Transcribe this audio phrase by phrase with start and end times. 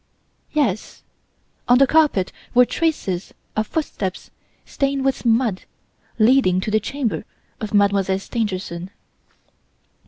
[0.51, 1.03] Yes,
[1.67, 4.31] on the carpet were traces of footsteps
[4.65, 5.65] stained with mud
[6.17, 7.23] leading to the chamber
[7.59, 8.89] of Mademoiselle Stangerson.